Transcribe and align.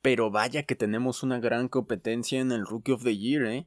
Pero 0.00 0.30
vaya 0.30 0.62
que 0.62 0.76
tenemos 0.76 1.24
una 1.24 1.40
gran 1.40 1.68
competencia 1.68 2.40
en 2.40 2.52
el 2.52 2.64
Rookie 2.64 2.92
of 2.92 3.02
the 3.02 3.16
Year, 3.16 3.46
¿eh? 3.46 3.66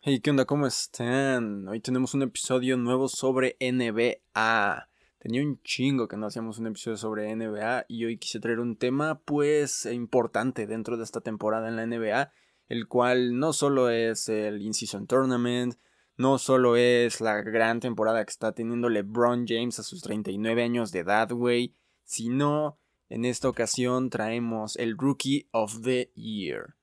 Hey, 0.00 0.20
¿qué 0.20 0.30
onda? 0.30 0.46
¿Cómo 0.46 0.66
están? 0.66 1.68
Hoy 1.68 1.80
tenemos 1.80 2.14
un 2.14 2.22
episodio 2.22 2.78
nuevo 2.78 3.08
sobre 3.08 3.56
NBA. 3.60 4.88
Tenía 5.18 5.42
un 5.42 5.60
chingo 5.62 6.08
que 6.08 6.16
no 6.16 6.26
hacíamos 6.26 6.58
un 6.58 6.68
episodio 6.68 6.96
sobre 6.96 7.34
NBA 7.34 7.84
y 7.88 8.04
hoy 8.06 8.18
quise 8.18 8.40
traer 8.40 8.60
un 8.60 8.76
tema 8.76 9.20
pues 9.20 9.86
importante 9.86 10.66
dentro 10.66 10.96
de 10.96 11.04
esta 11.04 11.20
temporada 11.20 11.68
en 11.68 11.76
la 11.76 11.86
NBA, 11.86 12.32
el 12.68 12.88
cual 12.88 13.38
no 13.38 13.52
solo 13.52 13.90
es 13.90 14.28
el 14.30 14.62
In-Season 14.62 15.06
Tournament, 15.06 15.74
no 16.16 16.38
solo 16.38 16.76
es 16.76 17.20
la 17.20 17.42
gran 17.42 17.80
temporada 17.80 18.24
que 18.24 18.30
está 18.30 18.52
teniendo 18.52 18.88
LeBron 18.88 19.46
James 19.48 19.78
a 19.78 19.82
sus 19.82 20.02
39 20.02 20.62
años 20.62 20.92
de 20.92 21.00
edad, 21.00 21.30
güey, 21.30 21.74
sino 22.04 22.78
en 23.08 23.24
esta 23.24 23.48
ocasión 23.48 24.10
traemos 24.10 24.76
el 24.76 24.96
Rookie 24.96 25.48
of 25.52 25.82
the 25.82 26.12
Year 26.14 26.76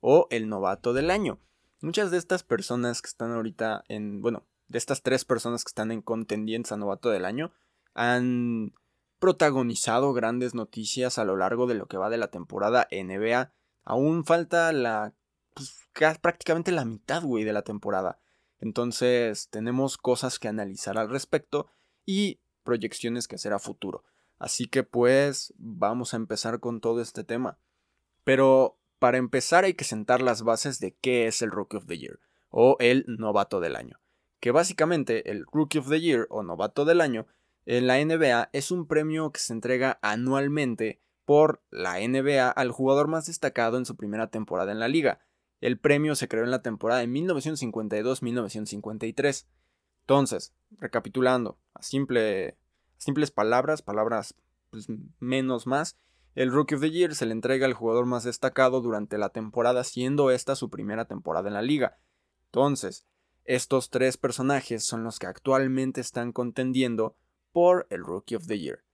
o 0.00 0.28
el 0.30 0.48
novato 0.48 0.92
del 0.92 1.10
año. 1.10 1.40
Muchas 1.80 2.10
de 2.10 2.18
estas 2.18 2.42
personas 2.42 3.02
que 3.02 3.08
están 3.08 3.32
ahorita 3.32 3.84
en, 3.88 4.22
bueno, 4.22 4.46
de 4.68 4.78
estas 4.78 5.02
tres 5.02 5.24
personas 5.24 5.64
que 5.64 5.70
están 5.70 5.90
en 5.90 6.02
contendientes 6.02 6.72
a 6.72 6.76
novato 6.76 7.10
del 7.10 7.24
año, 7.24 7.52
han 7.94 8.74
protagonizado 9.18 10.12
grandes 10.12 10.54
noticias 10.54 11.18
a 11.18 11.24
lo 11.24 11.36
largo 11.36 11.66
de 11.66 11.74
lo 11.74 11.86
que 11.86 11.96
va 11.96 12.10
de 12.10 12.18
la 12.18 12.30
temporada 12.30 12.88
NBA. 12.90 13.52
Aún 13.84 14.24
falta 14.24 14.72
la, 14.72 15.14
pues, 15.54 15.88
prácticamente 16.20 16.72
la 16.72 16.84
mitad, 16.84 17.22
güey, 17.22 17.44
de 17.44 17.52
la 17.52 17.62
temporada. 17.62 18.18
Entonces 18.60 19.48
tenemos 19.50 19.98
cosas 19.98 20.38
que 20.38 20.48
analizar 20.48 20.98
al 20.98 21.10
respecto 21.10 21.68
y 22.04 22.40
proyecciones 22.62 23.28
que 23.28 23.36
hacer 23.36 23.52
a 23.52 23.58
futuro. 23.58 24.04
Así 24.38 24.66
que 24.66 24.82
pues 24.82 25.54
vamos 25.56 26.14
a 26.14 26.16
empezar 26.16 26.60
con 26.60 26.80
todo 26.80 27.00
este 27.00 27.24
tema. 27.24 27.58
Pero 28.24 28.78
para 28.98 29.18
empezar 29.18 29.64
hay 29.64 29.74
que 29.74 29.84
sentar 29.84 30.22
las 30.22 30.42
bases 30.42 30.80
de 30.80 30.96
qué 31.00 31.26
es 31.26 31.42
el 31.42 31.50
Rookie 31.50 31.76
of 31.76 31.86
the 31.86 31.98
Year 31.98 32.18
o 32.50 32.76
el 32.80 33.04
novato 33.06 33.60
del 33.60 33.76
año. 33.76 34.00
Que 34.40 34.50
básicamente 34.50 35.30
el 35.30 35.44
Rookie 35.50 35.78
of 35.78 35.88
the 35.88 36.00
Year 36.00 36.26
o 36.30 36.42
novato 36.42 36.84
del 36.84 37.00
año 37.00 37.26
en 37.66 37.86
la 37.86 38.02
NBA 38.02 38.50
es 38.52 38.70
un 38.70 38.86
premio 38.86 39.32
que 39.32 39.40
se 39.40 39.52
entrega 39.52 39.98
anualmente 40.02 41.00
por 41.24 41.62
la 41.70 41.98
NBA 41.98 42.48
al 42.48 42.70
jugador 42.70 43.08
más 43.08 43.26
destacado 43.26 43.76
en 43.76 43.84
su 43.84 43.96
primera 43.96 44.28
temporada 44.30 44.72
en 44.72 44.78
la 44.78 44.88
liga. 44.88 45.20
El 45.60 45.78
premio 45.78 46.14
se 46.14 46.28
creó 46.28 46.44
en 46.44 46.50
la 46.50 46.62
temporada 46.62 47.00
de 47.00 47.08
1952-1953. 47.08 49.46
Entonces, 50.00 50.52
recapitulando, 50.78 51.58
a, 51.74 51.82
simple, 51.82 52.56
simples 52.98 53.30
palabras, 53.30 53.82
palabras 53.82 54.34
pues, 54.70 54.86
menos 55.18 55.66
más, 55.66 55.96
el 56.34 56.52
Rookie 56.52 56.74
of 56.74 56.82
the 56.82 56.90
Year 56.90 57.14
se 57.14 57.24
le 57.24 57.32
entrega 57.32 57.64
al 57.66 57.72
jugador 57.72 58.04
más 58.04 58.24
destacado 58.24 58.82
durante 58.82 59.16
la 59.16 59.30
temporada, 59.30 59.84
siendo 59.84 60.30
esta 60.30 60.54
su 60.54 60.68
primera 60.68 61.06
temporada 61.06 61.48
en 61.48 61.54
la 61.54 61.62
liga. 61.62 61.96
Entonces, 62.46 63.06
estos 63.44 63.88
tres 63.90 64.18
personajes 64.18 64.84
son 64.84 65.02
los 65.02 65.18
que 65.18 65.26
actualmente 65.26 66.00
están 66.00 66.32
contendiendo 66.32 67.16
por 67.52 67.86
el 67.90 68.04
Rookie 68.04 68.36
of 68.36 68.46
the 68.46 68.58
Year. 68.58 68.84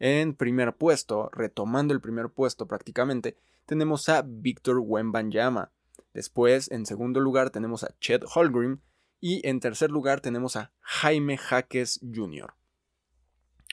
En 0.00 0.34
primer 0.34 0.76
puesto, 0.76 1.28
retomando 1.32 1.94
el 1.94 2.00
primer 2.00 2.30
puesto 2.30 2.66
prácticamente, 2.66 3.36
tenemos 3.64 4.08
a 4.08 4.22
Víctor 4.22 4.80
Wembanyama. 4.80 5.72
Después, 6.18 6.68
en 6.72 6.84
segundo 6.84 7.20
lugar, 7.20 7.50
tenemos 7.50 7.84
a 7.84 7.96
Chet 8.00 8.24
Holgrim. 8.34 8.80
Y 9.20 9.46
en 9.46 9.60
tercer 9.60 9.92
lugar, 9.92 10.20
tenemos 10.20 10.56
a 10.56 10.72
Jaime 10.80 11.38
Jaques 11.38 12.00
Jr. 12.12 12.54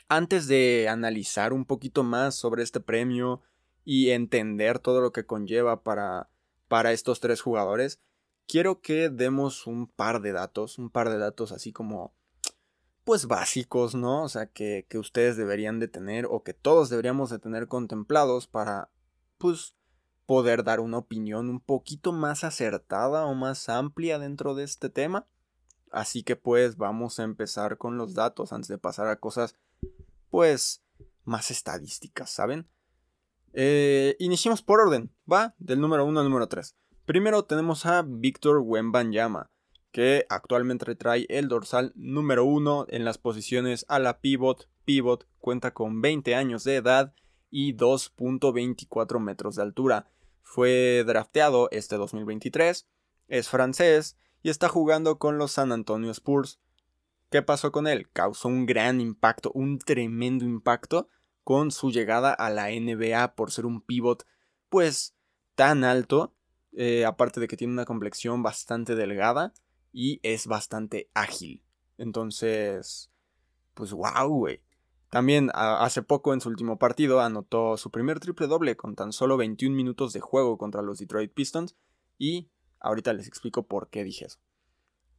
Antes 0.10 0.46
de 0.46 0.88
analizar 0.88 1.54
un 1.54 1.66
poquito 1.66 2.04
más 2.04 2.36
sobre 2.36 2.62
este 2.62 2.80
premio 2.80 3.42
y 3.84 4.12
entender 4.12 4.78
todo 4.78 5.02
lo 5.02 5.12
que 5.12 5.26
conlleva 5.26 5.82
para, 5.82 6.30
para 6.68 6.92
estos 6.92 7.20
tres 7.20 7.42
jugadores, 7.42 8.00
quiero 8.48 8.80
que 8.80 9.10
demos 9.10 9.66
un 9.66 9.88
par 9.88 10.22
de 10.22 10.32
datos, 10.32 10.78
un 10.78 10.92
par 10.92 11.10
de 11.10 11.18
datos 11.18 11.52
así 11.52 11.74
como 11.74 12.14
pues 13.06 13.26
básicos, 13.26 13.96
¿no? 13.96 14.22
O 14.22 14.30
sea, 14.30 14.46
que, 14.46 14.86
que, 14.88 15.00
ustedes 15.00 15.36
deberían 15.36 15.80
de 15.80 15.88
tener 15.88 16.28
o 16.30 16.44
que 16.44 16.54
todos 16.54 16.92
deberíamos 16.92 17.32
de 17.32 17.40
tener 17.40 17.68
contemplados 17.68 18.46
para, 18.46 18.92
pues, 19.40 19.76
poder 20.26 20.64
dar 20.64 20.80
una 20.80 20.98
opinión 20.98 21.50
un 21.50 21.60
poquito 21.60 22.12
más 22.12 22.44
acertada 22.44 23.26
o 23.26 23.36
más 23.36 23.70
amplia 23.70 24.20
dentro 24.20 24.56
de 24.56 24.64
este 24.64 24.90
tema. 24.90 25.28
Así 25.92 26.24
que 26.24 26.36
pues 26.36 26.78
vamos 26.78 27.20
a 27.20 27.24
empezar 27.24 27.78
con 27.78 27.98
los 27.98 28.14
datos 28.14 28.52
antes 28.52 28.68
de 28.68 28.78
pasar 28.78 29.08
a 29.08 29.20
cosas 29.20 29.56
pues, 30.30 30.84
más 31.24 31.52
estadísticas, 31.52 32.30
¿saben? 32.30 32.68
Eh, 33.54 34.18
iniciemos 34.20 34.62
por 34.62 34.82
orden, 34.82 35.14
¿va? 35.32 35.56
Del 35.60 35.80
número 35.80 36.06
1 36.06 36.20
al 36.20 36.26
número 36.26 36.48
3. 36.48 36.76
Primero 37.06 37.46
tenemos 37.46 37.86
a 37.86 38.04
Víctor 38.06 38.60
Wembanyama, 38.60 39.50
que 39.92 40.26
actualmente 40.28 40.96
trae 40.96 41.26
el 41.30 41.48
dorsal 41.48 41.94
número 41.96 42.44
1 42.44 42.88
en 42.90 43.06
las 43.06 43.18
posiciones 43.18 43.86
a 43.88 44.00
la 44.00 44.20
pivot. 44.20 44.68
Pivot 44.84 45.26
cuenta 45.40 45.74
con 45.74 46.02
20 46.02 46.36
años 46.36 46.66
de 46.66 46.76
edad 46.76 47.14
y 47.58 47.74
2.24 47.74 49.18
metros 49.22 49.56
de 49.56 49.62
altura. 49.62 50.12
Fue 50.42 51.06
drafteado 51.08 51.70
este 51.72 51.96
2023, 51.96 52.86
es 53.30 53.48
francés 53.48 54.18
y 54.44 54.50
está 54.50 54.68
jugando 54.68 55.20
con 55.20 55.38
los 55.38 55.54
San 55.54 55.72
Antonio 55.72 56.12
Spurs. 56.12 56.60
¿Qué 57.32 57.42
pasó 57.44 57.72
con 57.72 57.88
él? 57.88 58.10
Causó 58.12 58.50
un 58.50 58.66
gran 58.66 59.00
impacto, 59.00 59.54
un 59.54 59.80
tremendo 59.80 60.44
impacto 60.44 61.08
con 61.46 61.72
su 61.72 61.92
llegada 61.92 62.34
a 62.34 62.50
la 62.50 62.72
NBA 62.72 63.36
por 63.36 63.52
ser 63.52 63.66
un 63.66 63.80
pivot 63.80 64.28
pues 64.68 65.16
tan 65.56 65.86
alto, 65.86 66.36
eh, 66.74 67.06
aparte 67.06 67.40
de 67.40 67.48
que 67.48 67.56
tiene 67.56 67.72
una 67.72 67.86
complexión 67.86 68.44
bastante 68.44 68.96
delgada 68.96 69.54
y 69.94 70.20
es 70.24 70.48
bastante 70.48 71.10
ágil. 71.14 71.64
Entonces, 71.98 73.12
pues 73.74 73.94
wow, 73.94 74.28
güey. 74.28 74.62
También 75.10 75.50
hace 75.54 76.02
poco 76.02 76.34
en 76.34 76.42
su 76.42 76.50
último 76.50 76.78
partido 76.78 77.22
anotó 77.22 77.78
su 77.78 77.92
primer 77.92 78.20
triple 78.20 78.48
doble 78.48 78.76
con 78.76 78.96
tan 78.96 79.14
solo 79.14 79.38
21 79.38 79.76
minutos 79.76 80.14
de 80.14 80.20
juego 80.20 80.58
contra 80.58 80.82
los 80.82 81.00
Detroit 81.00 81.32
Pistons 81.32 81.76
y 82.18 82.50
ahorita 82.80 83.14
les 83.14 83.28
explico 83.28 83.64
por 83.64 83.90
qué 83.90 84.04
dije 84.04 84.26
eso. 84.26 84.40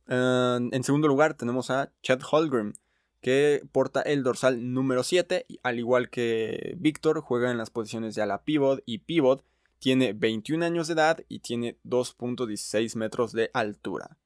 Em, 0.08 0.70
en 0.72 0.84
segundo 0.84 1.08
lugar 1.08 1.34
tenemos 1.34 1.70
a 1.70 1.92
Chad 2.02 2.20
Holgrim, 2.30 2.74
que 3.20 3.62
porta 3.72 4.02
el 4.02 4.22
dorsal 4.22 4.72
número 4.72 5.02
7, 5.02 5.46
al 5.62 5.78
igual 5.78 6.10
que 6.10 6.76
Víctor, 6.78 7.20
juega 7.20 7.50
en 7.50 7.58
las 7.58 7.70
posiciones 7.70 8.14
de 8.14 8.22
ala 8.22 8.44
pivot 8.44 8.82
y 8.86 8.98
pivot, 8.98 9.44
tiene 9.78 10.12
21 10.12 10.64
años 10.64 10.86
de 10.86 10.94
edad 10.94 11.24
y 11.28 11.40
tiene 11.40 11.78
2.16 11.84 12.96
metros 12.96 13.32
de 13.32 13.50
altura. 13.52 14.16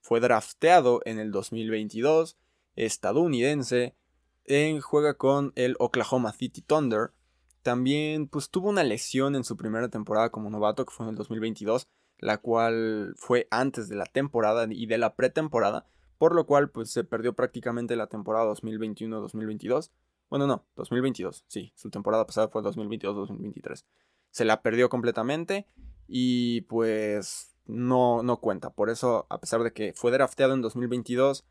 Fue 0.00 0.20
drafteado 0.20 1.00
en 1.04 1.18
el 1.18 1.32
2022, 1.32 2.36
estadounidense, 2.76 3.94
en, 4.46 4.80
juega 4.80 5.14
con 5.14 5.52
el 5.54 5.76
Oklahoma 5.78 6.32
City 6.32 6.62
Thunder. 6.62 7.12
También 7.62 8.28
pues, 8.28 8.50
tuvo 8.50 8.68
una 8.68 8.84
lesión 8.84 9.34
en 9.34 9.44
su 9.44 9.56
primera 9.56 9.88
temporada 9.88 10.30
como 10.30 10.50
novato, 10.50 10.84
que 10.86 10.94
fue 10.94 11.06
en 11.06 11.10
el 11.10 11.16
2022, 11.16 11.88
la 12.18 12.38
cual 12.38 13.14
fue 13.16 13.48
antes 13.50 13.88
de 13.88 13.96
la 13.96 14.06
temporada 14.06 14.66
y 14.70 14.86
de 14.86 14.98
la 14.98 15.14
pretemporada, 15.14 15.86
por 16.18 16.34
lo 16.34 16.46
cual 16.46 16.70
pues 16.70 16.90
se 16.90 17.04
perdió 17.04 17.34
prácticamente 17.34 17.96
la 17.96 18.06
temporada 18.06 18.46
2021-2022. 18.52 19.90
Bueno, 20.30 20.46
no, 20.46 20.64
2022, 20.76 21.44
sí, 21.46 21.72
su 21.76 21.90
temporada 21.90 22.26
pasada 22.26 22.48
fue 22.48 22.62
2022-2023. 22.62 23.84
Se 24.30 24.44
la 24.44 24.62
perdió 24.62 24.88
completamente 24.88 25.66
y 26.08 26.62
pues 26.62 27.56
no, 27.66 28.22
no 28.22 28.40
cuenta. 28.40 28.70
Por 28.70 28.90
eso, 28.90 29.26
a 29.28 29.38
pesar 29.38 29.62
de 29.62 29.72
que 29.72 29.92
fue 29.94 30.10
drafteado 30.12 30.54
en 30.54 30.62
2022, 30.62 31.44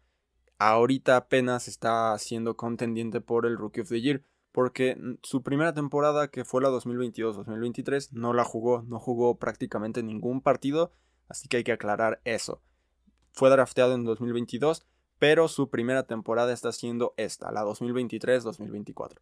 ahorita 0.57 1.17
apenas 1.17 1.67
está 1.67 2.17
siendo 2.17 2.55
contendiente 2.57 3.21
por 3.21 3.45
el 3.45 3.57
Rookie 3.57 3.81
of 3.81 3.89
the 3.89 4.01
Year 4.01 4.23
porque 4.55 4.97
su 5.21 5.43
primera 5.43 5.73
temporada, 5.73 6.29
que 6.29 6.45
fue 6.45 6.61
la 6.61 6.69
2022-2023, 6.69 8.11
no 8.13 8.31
la 8.31 8.45
jugó, 8.45 8.83
no 8.83 8.99
jugó 8.99 9.37
prácticamente 9.37 10.01
ningún 10.01 10.39
partido, 10.39 10.93
así 11.27 11.49
que 11.49 11.57
hay 11.57 11.65
que 11.65 11.73
aclarar 11.73 12.21
eso. 12.23 12.61
Fue 13.33 13.49
drafteado 13.49 13.95
en 13.95 14.05
2022, 14.05 14.85
pero 15.19 15.49
su 15.49 15.69
primera 15.69 16.03
temporada 16.03 16.53
está 16.53 16.71
siendo 16.71 17.13
esta, 17.17 17.51
la 17.51 17.65
2023-2024. 17.65 19.17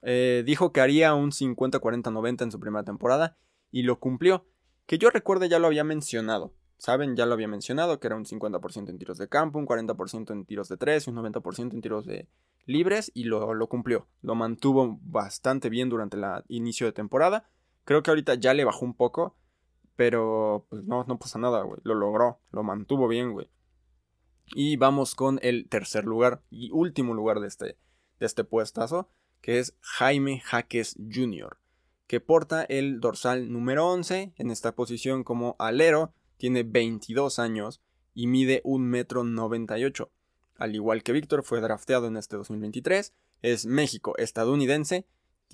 Eh, 0.00 0.42
dijo 0.46 0.72
que 0.72 0.80
haría 0.80 1.12
un 1.12 1.32
50-40-90 1.32 2.44
en 2.44 2.50
su 2.50 2.58
primera 2.58 2.82
temporada 2.82 3.36
y 3.70 3.82
lo 3.82 4.00
cumplió, 4.00 4.46
que 4.86 4.96
yo 4.96 5.10
recuerde 5.10 5.50
ya 5.50 5.58
lo 5.58 5.66
había 5.66 5.84
mencionado. 5.84 6.54
Saben, 6.82 7.14
ya 7.14 7.26
lo 7.26 7.34
había 7.34 7.46
mencionado, 7.46 8.00
que 8.00 8.08
era 8.08 8.16
un 8.16 8.24
50% 8.24 8.90
en 8.90 8.98
tiros 8.98 9.16
de 9.16 9.28
campo, 9.28 9.56
un 9.56 9.68
40% 9.68 10.32
en 10.32 10.44
tiros 10.44 10.68
de 10.68 10.76
3 10.76 11.06
y 11.06 11.10
un 11.10 11.16
90% 11.16 11.74
en 11.74 11.80
tiros 11.80 12.06
de 12.06 12.28
libres 12.66 13.12
y 13.14 13.22
lo, 13.22 13.54
lo, 13.54 13.68
cumplió. 13.68 14.08
Lo 14.20 14.34
mantuvo 14.34 14.98
bastante 15.00 15.68
bien 15.68 15.88
durante 15.88 16.16
el 16.16 16.24
inicio 16.48 16.84
de 16.88 16.92
temporada. 16.92 17.48
Creo 17.84 18.02
que 18.02 18.10
ahorita 18.10 18.34
ya 18.34 18.52
le 18.52 18.64
bajó 18.64 18.84
un 18.84 18.94
poco, 18.94 19.36
pero 19.94 20.66
pues 20.70 20.82
no, 20.82 21.04
no 21.04 21.20
pasa 21.20 21.38
nada, 21.38 21.62
güey. 21.62 21.80
Lo 21.84 21.94
logró, 21.94 22.40
lo 22.50 22.64
mantuvo 22.64 23.06
bien, 23.06 23.30
güey. 23.30 23.48
Y 24.52 24.76
vamos 24.76 25.14
con 25.14 25.38
el 25.42 25.68
tercer 25.68 26.04
lugar 26.04 26.42
y 26.50 26.72
último 26.72 27.14
lugar 27.14 27.38
de 27.38 27.46
este, 27.46 27.64
de 28.18 28.26
este 28.26 28.42
puestazo, 28.42 29.08
que 29.40 29.60
es 29.60 29.76
Jaime 29.82 30.40
Jaques 30.40 30.96
Jr., 30.96 31.58
que 32.08 32.18
porta 32.18 32.64
el 32.64 32.98
dorsal 32.98 33.52
número 33.52 33.86
11 33.86 34.32
en 34.36 34.50
esta 34.50 34.74
posición 34.74 35.22
como 35.22 35.54
alero, 35.60 36.12
tiene 36.42 36.64
22 36.64 37.38
años 37.38 37.80
y 38.14 38.26
mide 38.26 38.64
1,98 38.64 40.00
m. 40.00 40.10
Al 40.56 40.74
igual 40.74 41.04
que 41.04 41.12
Víctor, 41.12 41.44
fue 41.44 41.60
drafteado 41.60 42.08
en 42.08 42.16
este 42.16 42.34
2023, 42.34 43.14
es 43.42 43.64
México 43.64 44.18
estadounidense, 44.18 45.06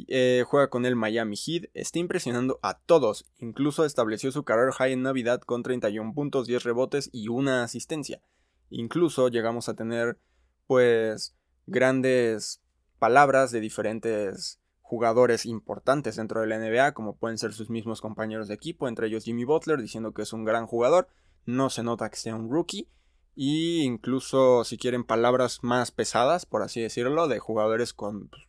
eh, 0.07 0.45
juega 0.47 0.71
con 0.71 0.87
el 0.87 0.97
Miami 0.97 1.37
Heat, 1.37 1.65
está 1.75 1.99
impresionando 1.99 2.59
a 2.63 2.79
todos, 2.79 3.27
incluso 3.37 3.85
estableció 3.85 4.33
su 4.33 4.45
career 4.45 4.73
high 4.73 4.95
en 4.95 5.03
Navidad 5.03 5.43
con 5.43 5.63
31 5.63 6.15
puntos, 6.15 6.47
10 6.47 6.63
rebotes 6.63 7.11
y 7.13 7.29
una 7.29 7.65
asistencia. 7.65 8.23
Incluso 8.71 9.29
llegamos 9.29 9.69
a 9.69 9.75
tener 9.75 10.19
pues 10.67 11.37
grandes 11.67 12.63
palabras 12.99 13.51
de 13.51 13.61
diferentes 13.61 14.59
jugadores 14.89 15.45
importantes 15.45 16.17
dentro 16.17 16.41
de 16.41 16.47
la 16.47 16.59
NBA, 16.59 16.95
como 16.95 17.15
pueden 17.15 17.37
ser 17.37 17.53
sus 17.53 17.69
mismos 17.69 18.01
compañeros 18.01 18.49
de 18.49 18.55
equipo, 18.55 18.89
entre 18.89 19.09
ellos 19.09 19.25
Jimmy 19.25 19.45
Butler, 19.45 19.83
diciendo 19.83 20.15
que 20.15 20.23
es 20.23 20.33
un 20.33 20.47
gran 20.47 20.67
jugador, 20.67 21.09
no 21.45 21.69
se 21.69 21.83
nota 21.83 22.09
que 22.09 22.17
sea 22.17 22.35
un 22.35 22.51
rookie, 22.51 22.89
y 23.35 23.83
incluso 23.83 24.65
si 24.65 24.79
quieren 24.79 25.05
palabras 25.05 25.59
más 25.63 25.91
pesadas, 25.91 26.47
por 26.47 26.63
así 26.63 26.81
decirlo, 26.81 27.29
de 27.29 27.39
jugadores 27.39 27.93
con 27.93 28.29
pues, 28.29 28.45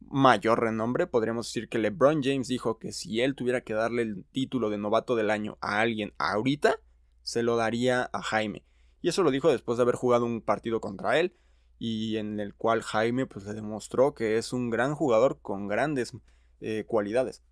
mayor 0.00 0.60
renombre, 0.60 1.06
podríamos 1.06 1.46
decir 1.48 1.68
que 1.68 1.78
LeBron 1.78 2.22
James 2.22 2.48
dijo 2.48 2.78
que 2.78 2.92
si 2.92 3.20
él 3.20 3.34
tuviera 3.34 3.60
que 3.60 3.74
darle 3.74 4.00
el 4.00 4.24
título 4.32 4.70
de 4.70 4.78
novato 4.78 5.14
del 5.14 5.30
año 5.30 5.58
a 5.60 5.80
alguien 5.80 6.14
ahorita, 6.16 6.80
se 7.22 7.42
lo 7.42 7.56
daría 7.56 8.08
a 8.14 8.22
Jaime. 8.22 8.64
Y 9.02 9.10
eso 9.10 9.22
lo 9.22 9.30
dijo 9.30 9.50
después 9.50 9.76
de 9.76 9.82
haber 9.82 9.96
jugado 9.96 10.24
un 10.24 10.40
partido 10.40 10.80
contra 10.80 11.20
él 11.20 11.36
y 11.78 12.16
en 12.16 12.40
el 12.40 12.54
cual 12.54 12.82
Jaime 12.82 13.26
pues 13.26 13.44
le 13.44 13.54
demostró 13.54 14.14
que 14.14 14.38
es 14.38 14.52
un 14.52 14.70
gran 14.70 14.94
jugador 14.94 15.38
con 15.40 15.68
grandes 15.68 16.12
eh, 16.60 16.84
cualidades. 16.86 17.42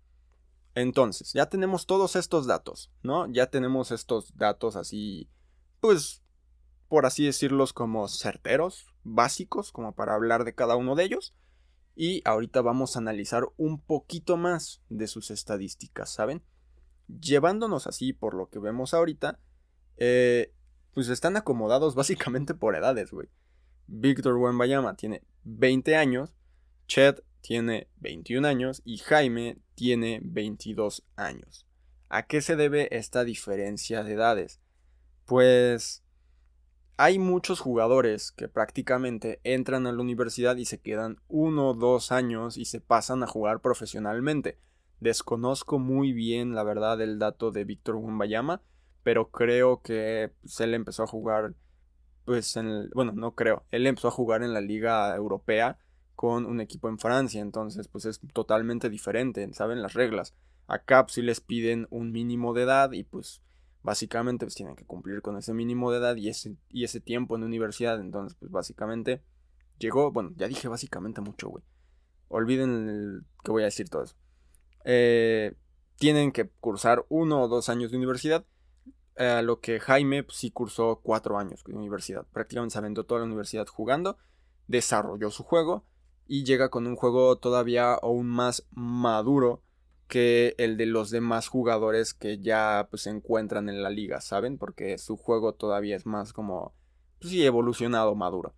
Entonces, 0.73 1.31
ya 1.33 1.47
tenemos 1.47 1.85
todos 1.85 2.17
estos 2.17 2.47
datos, 2.47 2.91
¿no? 3.01 3.31
Ya 3.31 3.49
tenemos 3.49 3.91
estos 3.91 4.35
datos 4.35 4.75
así, 4.75 5.29
pues, 5.79 6.21
por 6.89 7.05
así 7.05 7.25
decirlos 7.25 7.71
como 7.71 8.07
certeros, 8.09 8.87
básicos, 9.03 9.71
como 9.71 9.95
para 9.95 10.15
hablar 10.15 10.43
de 10.43 10.53
cada 10.53 10.75
uno 10.75 10.95
de 10.95 11.05
ellos. 11.05 11.33
Y 11.95 12.21
ahorita 12.25 12.61
vamos 12.61 12.95
a 12.95 12.99
analizar 12.99 13.47
un 13.55 13.79
poquito 13.79 14.35
más 14.35 14.81
de 14.89 15.07
sus 15.07 15.31
estadísticas, 15.31 16.13
¿saben? 16.13 16.43
Llevándonos 17.07 17.87
así 17.87 18.11
por 18.11 18.33
lo 18.33 18.49
que 18.49 18.59
vemos 18.59 18.93
ahorita, 18.93 19.39
eh, 19.95 20.53
pues 20.93 21.07
están 21.07 21.37
acomodados 21.37 21.95
básicamente 21.95 22.53
por 22.53 22.75
edades, 22.75 23.11
güey. 23.11 23.29
Víctor 23.87 24.35
Wembayama 24.37 24.95
tiene 24.95 25.23
20 25.43 25.95
años, 25.95 26.33
Chet 26.87 27.23
tiene 27.41 27.87
21 27.97 28.47
años 28.47 28.81
y 28.85 28.97
Jaime 28.97 29.57
tiene 29.75 30.19
22 30.23 31.03
años. 31.15 31.67
¿A 32.09 32.23
qué 32.23 32.41
se 32.41 32.55
debe 32.55 32.95
esta 32.95 33.23
diferencia 33.23 34.03
de 34.03 34.13
edades? 34.13 34.59
Pues 35.25 36.03
hay 36.97 37.19
muchos 37.19 37.59
jugadores 37.59 38.31
que 38.31 38.47
prácticamente 38.47 39.41
entran 39.43 39.85
a 39.85 39.91
la 39.91 40.01
universidad 40.01 40.55
y 40.55 40.65
se 40.65 40.79
quedan 40.79 41.19
uno 41.27 41.69
o 41.69 41.73
dos 41.73 42.11
años 42.11 42.57
y 42.57 42.65
se 42.65 42.79
pasan 42.79 43.21
a 43.21 43.27
jugar 43.27 43.59
profesionalmente. 43.59 44.59
Desconozco 45.01 45.77
muy 45.77 46.13
bien 46.13 46.55
la 46.55 46.63
verdad 46.63 47.01
el 47.01 47.19
dato 47.19 47.51
de 47.51 47.65
Víctor 47.65 47.95
Wembayama, 47.95 48.61
pero 49.03 49.29
creo 49.29 49.81
que 49.81 50.31
pues, 50.41 50.59
él 50.61 50.73
empezó 50.73 51.03
a 51.03 51.07
jugar 51.07 51.53
pues 52.25 52.57
en 52.57 52.67
el, 52.67 52.89
bueno, 52.93 53.13
no 53.13 53.35
creo, 53.35 53.65
él 53.71 53.87
empezó 53.87 54.07
a 54.09 54.11
jugar 54.11 54.43
en 54.43 54.53
la 54.53 54.61
liga 54.61 55.15
europea 55.15 55.77
con 56.15 56.45
un 56.45 56.59
equipo 56.59 56.89
en 56.89 56.97
Francia, 56.97 57.41
entonces 57.41 57.87
pues 57.87 58.05
es 58.05 58.19
totalmente 58.33 58.89
diferente, 58.89 59.47
saben 59.53 59.81
las 59.81 59.93
reglas. 59.93 60.33
Acá 60.67 61.05
pues, 61.05 61.17
les 61.19 61.41
piden 61.41 61.87
un 61.91 62.11
mínimo 62.11 62.53
de 62.53 62.63
edad 62.63 62.91
y 62.91 63.03
pues 63.03 63.41
básicamente 63.83 64.45
pues 64.45 64.55
tienen 64.55 64.75
que 64.75 64.85
cumplir 64.85 65.21
con 65.21 65.37
ese 65.37 65.53
mínimo 65.53 65.91
de 65.91 65.99
edad 65.99 66.15
y 66.15 66.29
ese, 66.29 66.57
y 66.69 66.83
ese 66.83 66.99
tiempo 66.99 67.35
en 67.35 67.43
universidad, 67.43 67.99
entonces 67.99 68.35
pues 68.39 68.51
básicamente 68.51 69.21
llegó, 69.77 70.11
bueno, 70.11 70.31
ya 70.35 70.47
dije 70.47 70.67
básicamente 70.67 71.21
mucho, 71.21 71.49
güey. 71.49 71.63
Olviden 72.27 72.89
el, 72.89 73.21
que 73.43 73.51
voy 73.51 73.61
a 73.61 73.65
decir 73.65 73.87
todo 73.89 74.03
eso. 74.03 74.15
Eh, 74.83 75.53
tienen 75.97 76.31
que 76.31 76.49
cursar 76.49 77.05
uno 77.09 77.43
o 77.43 77.47
dos 77.47 77.69
años 77.69 77.91
de 77.91 77.97
universidad 77.97 78.45
a 79.17 79.41
lo 79.41 79.59
que 79.59 79.79
Jaime 79.79 80.23
pues, 80.23 80.37
sí 80.37 80.51
cursó 80.51 81.01
cuatro 81.01 81.37
años 81.37 81.63
de 81.63 81.73
universidad. 81.73 82.25
Prácticamente 82.31 82.73
se 82.73 82.79
aventó 82.79 83.05
toda 83.05 83.21
la 83.21 83.27
universidad 83.27 83.67
jugando, 83.67 84.17
desarrolló 84.67 85.31
su 85.31 85.43
juego 85.43 85.85
y 86.27 86.43
llega 86.43 86.69
con 86.69 86.87
un 86.87 86.95
juego 86.95 87.37
todavía 87.37 87.93
aún 87.93 88.27
más 88.27 88.67
maduro 88.71 89.61
que 90.07 90.53
el 90.57 90.77
de 90.77 90.85
los 90.85 91.09
demás 91.09 91.47
jugadores 91.47 92.13
que 92.13 92.39
ya 92.39 92.87
pues, 92.89 93.03
se 93.03 93.09
encuentran 93.09 93.69
en 93.69 93.81
la 93.81 93.89
liga, 93.89 94.21
¿saben? 94.21 94.57
Porque 94.57 94.97
su 94.97 95.17
juego 95.17 95.53
todavía 95.53 95.95
es 95.95 96.05
más 96.05 96.33
como, 96.33 96.75
pues 97.19 97.31
sí, 97.31 97.43
evolucionado, 97.45 98.13
maduro. 98.15 98.53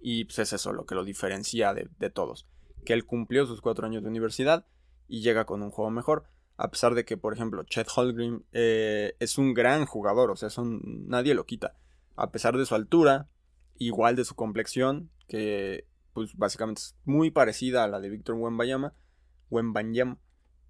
Y 0.00 0.24
pues 0.24 0.38
es 0.40 0.52
eso 0.52 0.72
lo 0.72 0.84
que 0.84 0.94
lo 0.94 1.04
diferencia 1.04 1.72
de, 1.72 1.88
de 1.98 2.10
todos. 2.10 2.46
Que 2.84 2.92
él 2.92 3.06
cumplió 3.06 3.46
sus 3.46 3.60
cuatro 3.60 3.86
años 3.86 4.02
de 4.02 4.10
universidad 4.10 4.66
y 5.08 5.22
llega 5.22 5.46
con 5.46 5.62
un 5.62 5.70
juego 5.70 5.90
mejor 5.90 6.24
a 6.58 6.70
pesar 6.70 6.94
de 6.94 7.04
que, 7.04 7.16
por 7.16 7.34
ejemplo, 7.34 7.64
Chet 7.64 7.88
Holmgren 7.94 8.44
eh, 8.52 9.14
es 9.20 9.36
un 9.36 9.52
gran 9.52 9.84
jugador, 9.84 10.30
o 10.30 10.36
sea, 10.36 10.48
nadie 10.82 11.34
lo 11.34 11.44
quita. 11.44 11.76
A 12.16 12.30
pesar 12.30 12.56
de 12.56 12.64
su 12.64 12.74
altura, 12.74 13.28
igual 13.76 14.16
de 14.16 14.24
su 14.24 14.34
complexión, 14.34 15.10
que 15.28 15.86
pues 16.14 16.34
básicamente 16.34 16.80
es 16.80 16.96
muy 17.04 17.30
parecida 17.30 17.84
a 17.84 17.88
la 17.88 18.00
de 18.00 18.08
Víctor 18.08 18.36
Wembanyama, 18.36 18.94
Wembanyama 19.50 20.18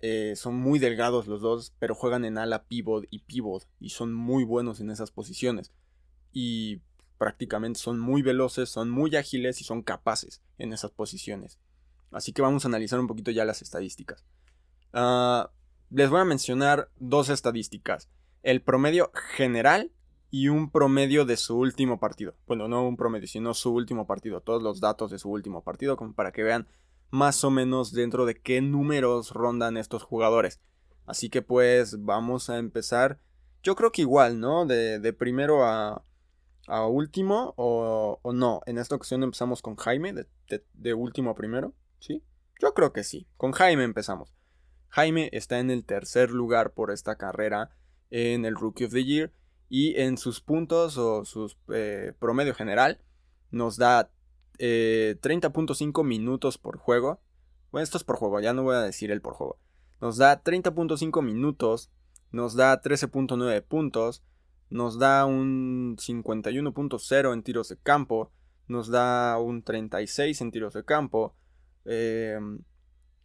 eh, 0.01 0.35
son 0.35 0.57
muy 0.57 0.81
delgados 0.81 1.29
los 1.29 1.41
dos, 1.41 1.73
pero 1.79 1.95
juegan 1.95 2.25
en 2.25 2.37
ala 2.37 2.65
pivot 2.65 3.07
y 3.11 3.21
pivot, 3.21 3.69
y 3.79 3.91
son 3.91 4.13
muy 4.13 4.43
buenos 4.43 4.81
en 4.81 4.91
esas 4.91 5.13
posiciones. 5.13 5.73
Y 6.33 6.83
prácticamente 7.17 7.79
son 7.79 8.01
muy 8.01 8.23
veloces, 8.23 8.71
son 8.71 8.91
muy 8.91 9.15
ágiles 9.15 9.61
y 9.61 9.65
son 9.65 9.83
capaces 9.83 10.43
en 10.59 10.73
esas 10.73 10.91
posiciones. 10.91 11.61
Así 12.11 12.33
que 12.33 12.43
vamos 12.43 12.65
a 12.65 12.69
analizar 12.69 12.99
un 12.99 13.07
poquito 13.07 13.31
ya 13.31 13.45
las 13.45 13.63
estadísticas. 13.63 14.25
Ah 14.93 15.51
les 15.91 16.11
voy 16.11 16.21
a 16.21 16.25
mencionar 16.25 16.91
dos 16.99 17.29
estadísticas. 17.29 18.09
El 18.43 18.63
promedio 18.63 19.11
general 19.37 19.93
y 20.31 20.49
un 20.49 20.71
promedio 20.71 21.25
de 21.25 21.37
su 21.37 21.57
último 21.59 22.01
partido. 22.01 22.35
Bueno, 22.47 22.69
no 22.69 22.87
un 22.87 22.97
promedio, 22.97 23.29
sino 23.29 23.55
su 23.55 23.73
último 23.73 24.07
partido. 24.07 24.41
Todos 24.41 24.63
los 24.63 24.81
datos 24.81 25.11
de 25.11 25.19
su 25.19 25.31
último 25.31 25.63
partido, 25.63 25.97
como 25.97 26.15
para 26.15 26.33
que 26.33 26.43
vean 26.43 26.69
más 27.11 27.45
o 27.45 27.51
menos 27.51 27.93
dentro 27.93 28.27
de 28.27 28.41
qué 28.41 28.61
números 28.61 29.31
rondan 29.31 29.77
estos 29.77 30.03
jugadores. 30.03 30.61
Así 31.07 31.31
que 31.31 31.43
pues 31.43 32.05
vamos 32.05 32.51
a 32.51 32.59
empezar. 32.59 33.21
Yo 33.63 33.77
creo 33.77 33.93
que 33.93 34.03
igual, 34.03 34.41
¿no? 34.41 34.67
De, 34.67 35.13
primero 35.13 35.65
a, 35.65 36.03
último 36.89 37.55
o, 37.57 38.21
no. 38.35 38.61
En 38.67 38.79
esta 38.79 38.97
ocasión 38.97 39.23
empezamos 39.23 39.63
con 39.63 39.77
Jaime, 39.77 40.13
de, 40.13 40.27
de 40.75 40.95
último 40.95 41.31
a 41.31 41.35
primero. 41.35 41.73
¿Sí? 42.01 42.23
Yo 42.61 42.75
creo 42.75 42.93
que 42.93 43.05
sí. 43.05 43.27
Con 43.37 43.53
Jaime 43.53 43.85
empezamos. 43.85 44.37
Jaime 44.89 45.29
está 45.33 45.59
en 45.59 45.71
el 45.71 45.85
tercer 45.85 46.31
lugar 46.31 46.73
por 46.73 46.91
esta 46.91 47.17
carrera 47.17 47.71
en 48.11 48.45
el 48.45 48.55
Rookie 48.55 48.85
of 48.85 48.93
the 48.93 49.05
Year 49.05 49.33
y 49.69 50.01
en 50.01 50.17
sus 50.17 50.41
puntos 50.41 50.97
o 50.97 51.25
su 51.25 51.53
eh, 51.73 52.13
promedio 52.19 52.55
general 52.55 53.01
nos 53.51 53.77
da 53.77 54.11
30.5 54.59 56.01
eh, 56.01 56.05
minutos 56.05 56.59
por 56.59 56.79
juego. 56.79 57.21
Bueno, 57.71 57.83
esto 57.83 57.99
es 57.99 58.05
por 58.05 58.17
juego, 58.17 58.41
ya 58.41 58.53
no 58.53 58.63
voy 58.63 58.77
a 58.77 58.81
decir 58.81 59.11
el 59.11 59.21
por 59.21 59.35
juego. 59.35 59.59
Nos 60.01 60.19
da 60.19 60.43
30.5 60.43 61.23
minutos, 61.23 61.91
nos 62.31 62.55
da 62.55 62.81
13.9 62.81 63.63
puntos, 63.63 64.23
nos 64.71 64.99
da 64.99 65.27
un 65.27 65.97
51.0 65.99 67.33
en 67.33 67.43
tiros 67.43 67.69
de 67.69 67.77
campo, 67.77 68.33
nos 68.69 68.89
da 68.89 69.39
un 69.39 69.63
36 69.63 70.41
en 70.41 70.51
tiros 70.51 70.75
de 70.75 70.85
campo, 70.85 71.35
eh, 71.85 72.39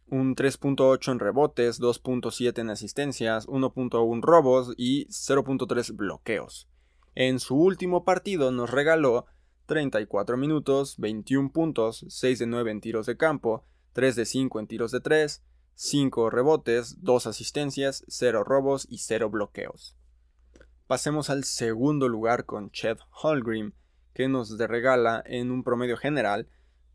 un 0.08 0.36
3.8 0.36 1.12
en 1.12 1.18
rebotes, 1.18 1.80
2.7 1.80 2.58
en 2.58 2.70
asistencias, 2.70 3.46
1.1 3.46 4.20
robos 4.22 4.74
y 4.76 5.06
0.3 5.06 5.96
bloqueos. 5.96 6.68
En 7.14 7.40
su 7.40 7.56
último 7.56 8.04
partido 8.04 8.50
nos 8.52 8.70
regaló 8.70 9.26
34 9.66 10.36
minutos, 10.36 10.96
21 10.98 11.52
puntos, 11.52 12.04
6 12.08 12.38
de 12.40 12.46
9 12.46 12.70
en 12.70 12.80
tiros 12.80 13.06
de 13.06 13.16
campo, 13.16 13.64
3 13.92 14.16
de 14.16 14.26
5 14.26 14.60
en 14.60 14.66
tiros 14.66 14.92
de 14.92 15.00
3, 15.00 15.42
5 15.74 16.30
rebotes, 16.30 17.02
2 17.02 17.26
asistencias, 17.26 18.04
0 18.08 18.44
robos 18.44 18.86
y 18.90 18.98
0 18.98 19.30
bloqueos. 19.30 19.96
Pasemos 20.86 21.30
al 21.30 21.44
segundo 21.44 22.08
lugar 22.08 22.44
con 22.44 22.70
Chet 22.70 22.98
Holgrim, 23.22 23.72
que 24.14 24.28
nos 24.28 24.58
regala 24.58 25.22
en 25.26 25.50
un 25.50 25.62
promedio 25.62 25.96
general 25.96 26.48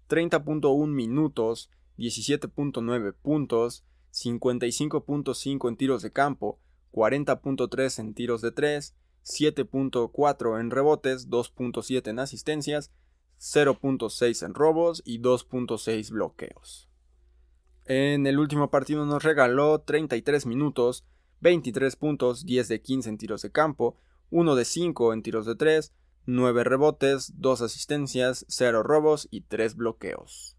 30.1 0.10 0.88
minutos, 0.88 1.70
17.9 1.98 3.14
puntos, 3.22 3.84
55.5 4.14 5.70
en 5.70 5.78
tiros 5.78 6.02
de 6.02 6.12
campo, 6.12 6.60
40.3 6.92 8.00
en 8.00 8.14
tiros 8.14 8.42
de 8.42 8.52
3, 8.52 8.96
7.4 9.24 10.60
en 10.60 10.72
rebotes, 10.72 11.30
2.7 11.30 12.08
en 12.10 12.20
asistencias, 12.20 12.92
0.6 13.40 14.46
en 14.46 14.54
robos 14.54 15.02
y 15.06 15.20
2.6 15.20 16.12
bloqueos. 16.12 16.90
En 17.86 18.28
el 18.28 18.40
último 18.40 18.70
partido 18.70 19.06
nos 19.06 19.24
regaló 19.24 19.80
33 19.80 20.46
minutos, 20.46 21.06
23 21.42 21.96
puntos, 21.96 22.46
10 22.46 22.68
de 22.68 22.82
15 22.82 23.10
en 23.10 23.18
tiros 23.18 23.42
de 23.42 23.52
campo, 23.52 23.96
1 24.30 24.56
de 24.56 24.66
5 24.66 25.14
en 25.14 25.22
tiros 25.22 25.46
de 25.46 25.56
3, 25.56 25.94
9 26.26 26.64
rebotes, 26.64 27.34
2 27.38 27.62
asistencias, 27.62 28.46
0 28.50 28.84
robos 28.84 29.28
y 29.32 29.42
3 29.42 29.76
bloqueos. 29.76 30.57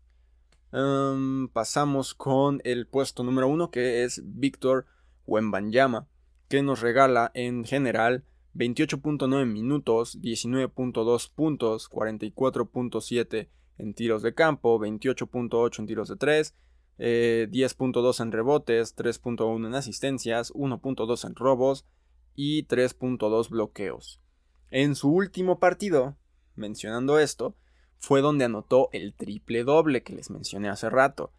Em, 0.73 1.49
pasamos 1.49 2.15
con 2.15 2.61
el 2.65 2.87
puesto 2.87 3.25
número 3.25 3.49
1 3.49 3.71
que 3.71 4.05
es 4.05 4.23
Víctor 4.25 4.87
Wembanyama, 5.27 6.09
que 6.49 6.63
nos 6.63 6.81
regala 6.81 7.31
en 7.35 7.65
general 7.65 8.25
28.9 8.55 9.47
minutos, 9.47 10.21
19.2 10.21 11.33
puntos, 11.35 11.91
44.7 11.91 13.49
en 13.79 13.95
tiros 13.95 14.23
de 14.23 14.35
campo, 14.35 14.79
28.8 14.79 15.79
en 15.79 15.87
tiros 15.87 16.09
de 16.09 16.17
3, 16.17 16.55
10.2 16.99 18.21
eh, 18.21 18.23
en 18.23 18.33
rebotes, 18.33 18.97
3.1 18.97 19.67
en 19.67 19.75
asistencias, 19.75 20.53
1.2 20.53 21.27
en 21.27 21.35
robos 21.37 21.87
y 22.35 22.67
3.2 22.67 23.49
bloqueos. 23.49 24.21
En 24.71 24.97
su 24.97 25.11
último 25.11 25.59
partido, 25.59 26.17
mencionando 26.57 27.19
esto, 27.19 27.55
fue 27.99 28.21
donde 28.21 28.45
anotó 28.45 28.89
el 28.93 29.15
triple 29.15 29.65
doble 29.65 30.03
que 30.03 30.15
les 30.15 30.31
mencioné 30.31 30.69
hace 30.69 30.89
rato, 30.89 31.33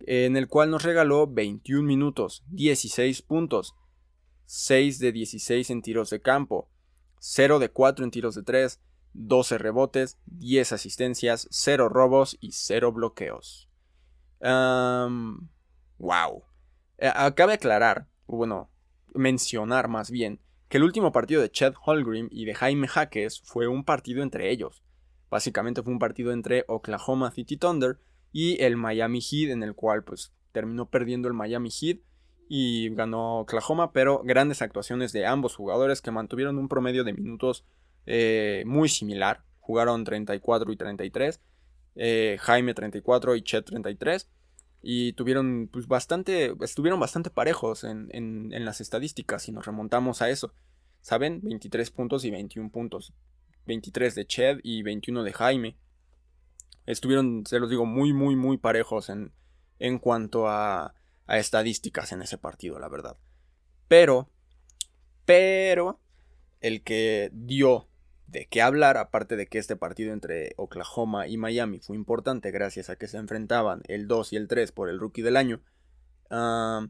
en 0.00 0.36
el 0.36 0.48
cual 0.48 0.70
nos 0.70 0.82
regaló 0.82 1.26
21 1.26 1.86
minutos, 1.86 2.42
16 2.50 3.22
puntos, 3.22 3.74
6 4.46 4.98
de 4.98 5.12
16 5.12 5.70
en 5.70 5.82
tiros 5.82 6.10
de 6.10 6.20
campo, 6.20 6.68
0 7.18 7.58
de 7.58 7.70
4 7.70 8.04
en 8.04 8.10
tiros 8.10 8.34
de 8.34 8.42
3, 8.42 8.80
12 9.12 9.58
rebotes, 9.58 10.18
10 10.26 10.72
asistencias, 10.72 11.48
0 11.50 11.88
robos 11.88 12.36
y 12.40 12.52
0 12.52 12.92
bloqueos. 12.92 13.68
wow. 14.40 16.42
Eh, 16.98 17.12
Acabe 17.14 17.54
aclarar, 17.54 18.08
bueno, 18.26 18.70
mencionar 19.14 19.88
más 19.88 20.10
bien, 20.10 20.40
que 20.68 20.78
el 20.78 20.84
último 20.84 21.12
partido 21.12 21.42
de 21.42 21.50
Chet 21.50 21.74
Holgrim 21.84 22.28
y 22.30 22.44
de 22.44 22.54
Jaime 22.54 22.88
Jaques 22.88 23.40
fue 23.42 23.68
un 23.68 23.84
partido 23.84 24.22
entre 24.22 24.50
ellos. 24.50 24.82
Básicamente 25.36 25.82
fue 25.82 25.92
un 25.92 25.98
partido 25.98 26.32
entre 26.32 26.64
Oklahoma 26.66 27.30
City 27.30 27.58
Thunder 27.58 27.98
y 28.32 28.58
el 28.64 28.78
Miami 28.78 29.20
Heat, 29.20 29.50
en 29.50 29.62
el 29.62 29.74
cual 29.74 30.02
pues 30.02 30.32
terminó 30.52 30.88
perdiendo 30.88 31.28
el 31.28 31.34
Miami 31.34 31.68
Heat 31.68 31.98
y 32.48 32.88
ganó 32.94 33.40
Oklahoma, 33.40 33.92
pero 33.92 34.22
grandes 34.24 34.62
actuaciones 34.62 35.12
de 35.12 35.26
ambos 35.26 35.54
jugadores 35.54 36.00
que 36.00 36.10
mantuvieron 36.10 36.56
un 36.56 36.68
promedio 36.68 37.04
de 37.04 37.12
minutos 37.12 37.66
eh, 38.06 38.64
muy 38.64 38.88
similar. 38.88 39.44
Jugaron 39.60 40.04
34 40.04 40.72
y 40.72 40.76
33, 40.78 41.42
eh, 41.96 42.38
Jaime 42.40 42.72
34 42.72 43.36
y 43.36 43.42
Chet 43.42 43.66
33. 43.66 44.30
Y 44.80 45.12
tuvieron 45.12 45.68
pues 45.70 45.86
bastante, 45.86 46.54
estuvieron 46.62 46.98
bastante 46.98 47.28
parejos 47.28 47.84
en, 47.84 48.08
en 48.10 48.64
las 48.64 48.80
estadísticas 48.80 49.42
si 49.42 49.52
nos 49.52 49.66
remontamos 49.66 50.22
a 50.22 50.30
eso. 50.30 50.54
¿Saben? 51.02 51.42
23 51.42 51.90
puntos 51.90 52.24
y 52.24 52.30
21 52.30 52.70
puntos. 52.70 53.12
23 53.66 54.14
de 54.14 54.26
Chet 54.26 54.60
y 54.62 54.82
21 54.82 55.22
de 55.22 55.32
Jaime. 55.32 55.76
Estuvieron, 56.86 57.44
se 57.46 57.58
los 57.58 57.68
digo, 57.68 57.84
muy, 57.84 58.12
muy, 58.12 58.36
muy 58.36 58.58
parejos 58.58 59.08
en, 59.10 59.32
en 59.78 59.98
cuanto 59.98 60.48
a, 60.48 60.94
a 61.26 61.38
estadísticas 61.38 62.12
en 62.12 62.22
ese 62.22 62.38
partido, 62.38 62.78
la 62.78 62.88
verdad. 62.88 63.16
Pero, 63.88 64.30
pero, 65.24 66.00
el 66.60 66.82
que 66.82 67.30
dio 67.32 67.88
de 68.26 68.46
qué 68.46 68.62
hablar, 68.62 68.96
aparte 68.96 69.36
de 69.36 69.46
que 69.46 69.58
este 69.58 69.76
partido 69.76 70.12
entre 70.12 70.54
Oklahoma 70.56 71.28
y 71.28 71.36
Miami 71.36 71.78
fue 71.78 71.96
importante 71.96 72.50
gracias 72.50 72.90
a 72.90 72.96
que 72.96 73.08
se 73.08 73.18
enfrentaban 73.18 73.82
el 73.86 74.08
2 74.08 74.32
y 74.32 74.36
el 74.36 74.48
3 74.48 74.72
por 74.72 74.88
el 74.88 74.98
rookie 74.98 75.22
del 75.22 75.36
año, 75.36 75.62
ah, 76.30 76.86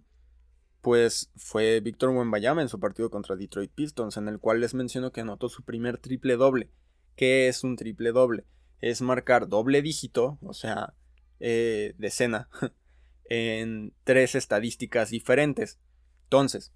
pues 0.87 1.33
fue 1.35 1.81
Víctor 1.81 2.11
Wembanyama 2.11 2.63
en 2.63 2.69
su 2.69 2.79
partido 2.79 3.11
contra 3.11 3.35
Detroit 3.35 3.73
Pistons, 3.73 4.19
en 4.19 4.29
el 4.29 4.39
cual 4.39 4.61
les 4.61 4.73
menciono 4.73 5.11
que 5.11 5.21
anotó 5.21 5.49
su 5.49 5.65
primer 5.65 5.99
triple 5.99 6.37
doble. 6.37 6.71
¿Qué 7.17 7.49
es 7.49 7.65
un 7.65 7.75
triple 7.75 8.13
doble? 8.13 8.45
Es 8.79 9.03
marcar 9.03 9.49
doble 9.49 9.83
dígito, 9.83 10.39
o 10.43 10.55
sea, 10.55 10.95
eh, 11.41 11.97
decena, 11.99 12.49
en 13.29 13.95
tres 14.05 14.37
estadísticas 14.37 15.11
diferentes. 15.11 15.81
Entonces, 16.23 16.73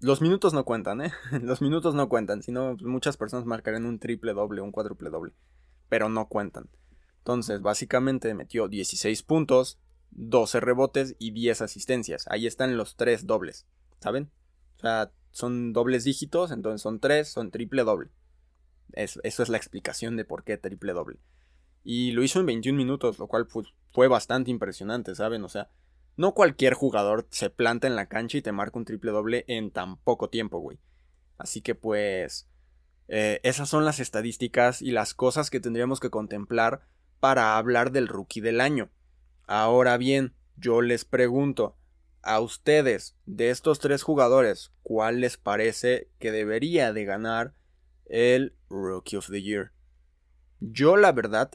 los 0.00 0.20
minutos 0.20 0.52
no 0.52 0.64
cuentan, 0.64 1.02
¿eh? 1.02 1.12
Los 1.40 1.62
minutos 1.62 1.94
no 1.94 2.08
cuentan, 2.08 2.42
sino 2.42 2.76
muchas 2.80 3.16
personas 3.16 3.46
marcarán 3.46 3.86
un 3.86 4.00
triple 4.00 4.32
doble, 4.32 4.60
un 4.60 4.72
cuádruple 4.72 5.08
doble, 5.08 5.34
pero 5.88 6.08
no 6.08 6.26
cuentan. 6.26 6.68
Entonces, 7.18 7.62
básicamente 7.62 8.34
metió 8.34 8.66
16 8.66 9.22
puntos, 9.22 9.78
12 10.16 10.60
rebotes 10.60 11.14
y 11.18 11.30
10 11.30 11.62
asistencias. 11.62 12.26
Ahí 12.28 12.46
están 12.46 12.76
los 12.76 12.96
tres 12.96 13.26
dobles, 13.26 13.66
¿saben? 14.00 14.30
O 14.78 14.80
sea, 14.80 15.12
son 15.30 15.72
dobles 15.72 16.04
dígitos, 16.04 16.50
entonces 16.50 16.80
son 16.80 17.00
tres, 17.00 17.28
son 17.28 17.50
triple 17.50 17.84
doble. 17.84 18.10
Eso, 18.92 19.20
es 19.22 19.48
la 19.48 19.58
explicación 19.58 20.16
de 20.16 20.24
por 20.24 20.44
qué 20.44 20.56
triple 20.56 20.92
doble. 20.92 21.18
Y 21.84 22.12
lo 22.12 22.22
hizo 22.22 22.40
en 22.40 22.46
21 22.46 22.76
minutos, 22.76 23.18
lo 23.18 23.28
cual 23.28 23.46
fue 23.92 24.08
bastante 24.08 24.50
impresionante, 24.50 25.14
¿saben? 25.14 25.44
O 25.44 25.48
sea, 25.48 25.70
no 26.16 26.32
cualquier 26.32 26.74
jugador 26.74 27.26
se 27.30 27.50
planta 27.50 27.86
en 27.86 27.96
la 27.96 28.08
cancha 28.08 28.38
y 28.38 28.42
te 28.42 28.52
marca 28.52 28.78
un 28.78 28.86
triple 28.86 29.10
doble 29.10 29.44
en 29.48 29.70
tan 29.70 29.98
poco 29.98 30.30
tiempo, 30.30 30.58
güey. 30.58 30.78
Así 31.38 31.60
que 31.60 31.74
pues... 31.74 32.48
Eh, 33.08 33.38
esas 33.44 33.68
son 33.68 33.84
las 33.84 34.00
estadísticas 34.00 34.82
y 34.82 34.90
las 34.90 35.14
cosas 35.14 35.48
que 35.48 35.60
tendríamos 35.60 36.00
que 36.00 36.10
contemplar 36.10 36.88
para 37.20 37.56
hablar 37.56 37.92
del 37.92 38.08
rookie 38.08 38.40
del 38.40 38.60
año. 38.60 38.90
Ahora 39.46 39.96
bien, 39.96 40.34
yo 40.56 40.82
les 40.82 41.04
pregunto, 41.04 41.76
a 42.22 42.40
ustedes, 42.40 43.16
de 43.24 43.50
estos 43.50 43.78
tres 43.78 44.02
jugadores, 44.02 44.72
¿cuál 44.82 45.20
les 45.20 45.36
parece 45.36 46.10
que 46.18 46.32
debería 46.32 46.92
de 46.92 47.04
ganar 47.04 47.54
el 48.06 48.56
Rookie 48.68 49.16
of 49.16 49.30
the 49.30 49.42
Year? 49.42 49.72
Yo 50.58 50.96
la 50.96 51.12
verdad 51.12 51.52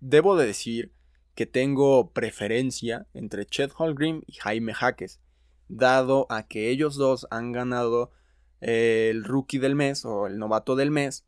Debo 0.00 0.36
de 0.36 0.46
decir 0.46 0.92
que 1.34 1.46
tengo 1.46 2.12
preferencia 2.12 3.08
entre 3.14 3.46
Chet 3.46 3.72
Holgrim 3.76 4.22
y 4.26 4.34
Jaime 4.34 4.72
Jaques, 4.72 5.20
dado 5.68 6.26
a 6.30 6.46
que 6.46 6.70
ellos 6.70 6.96
dos 6.96 7.26
han 7.30 7.52
ganado 7.52 8.12
el 8.60 9.24
Rookie 9.24 9.58
del 9.58 9.74
mes 9.74 10.04
o 10.04 10.26
el 10.26 10.38
Novato 10.38 10.76
del 10.76 10.90
mes, 10.90 11.26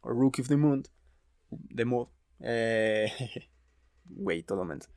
o 0.00 0.10
Rookie 0.10 0.42
of 0.42 0.48
the 0.48 0.56
Month, 0.56 0.88
de 1.50 1.84
Mood, 1.84 2.08
eh, 2.40 3.12
güey, 4.04 4.42
todo 4.42 4.64
menos. 4.64 4.88